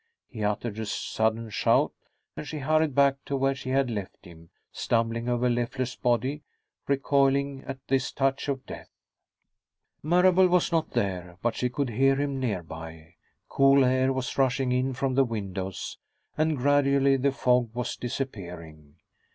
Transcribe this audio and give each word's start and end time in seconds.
He 0.27 0.43
uttered 0.43 0.79
a 0.79 0.87
sudden 0.87 1.51
shout, 1.51 1.93
and 2.35 2.47
she 2.47 2.57
hurried 2.57 2.95
back 2.95 3.23
to 3.25 3.35
where 3.37 3.53
she 3.53 3.69
had 3.69 3.91
left 3.91 4.25
him, 4.25 4.49
stumbling 4.71 5.29
over 5.29 5.47
Leffler's 5.47 5.95
body, 5.95 6.41
recoiling 6.87 7.63
at 7.67 7.87
this 7.87 8.11
touch 8.11 8.47
of 8.49 8.65
death. 8.65 8.89
Marable 10.01 10.47
was 10.47 10.71
not 10.71 10.93
there, 10.93 11.37
but 11.43 11.55
she 11.55 11.69
could 11.69 11.91
hear 11.91 12.15
him 12.15 12.39
nearby. 12.39 13.13
Cool 13.47 13.85
air 13.85 14.11
was 14.11 14.39
rushing 14.39 14.71
in 14.71 14.93
from 14.93 15.13
the 15.13 15.23
windows, 15.23 15.99
and 16.35 16.57
gradually 16.57 17.15
the 17.15 17.31
fog 17.31 17.69
was 17.75 17.95
disappearing. 17.95 18.95